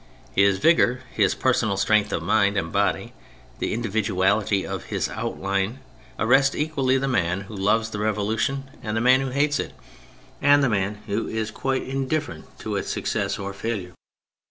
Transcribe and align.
His 0.33 0.57
vigour, 0.57 1.01
his 1.11 1.35
personal 1.35 1.77
strength 1.77 2.11
of 2.11 2.23
mind 2.23 2.57
and 2.57 2.71
body, 2.71 3.13
the 3.59 3.71
individuality 3.71 4.65
of 4.65 4.85
his 4.85 5.07
outline, 5.09 5.77
arrest 6.17 6.55
equally 6.55 6.97
the 6.97 7.07
man 7.07 7.41
who 7.41 7.55
loves 7.55 7.91
the 7.91 7.99
Revolution, 7.99 8.67
and 8.81 8.97
the 8.97 8.99
man 8.99 9.21
who 9.21 9.29
hates 9.29 9.59
it, 9.59 9.73
and 10.41 10.63
the 10.63 10.69
man 10.69 11.03
who 11.05 11.27
is 11.27 11.51
quite 11.51 11.83
indifferent 11.83 12.45
to 12.57 12.77
its 12.77 12.89
success 12.91 13.37
or 13.37 13.53
failure. 13.53 13.93